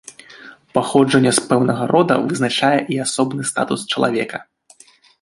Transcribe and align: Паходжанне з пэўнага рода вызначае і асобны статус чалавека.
Паходжанне 0.77 1.33
з 1.39 1.43
пэўнага 1.51 1.83
рода 1.93 2.19
вызначае 2.27 2.75
і 2.97 3.01
асобны 3.07 3.41
статус 3.55 3.89
чалавека. 3.95 4.47